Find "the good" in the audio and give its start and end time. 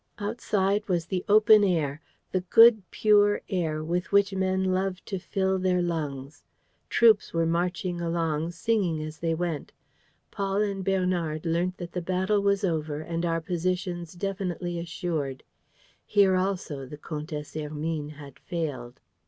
2.31-2.81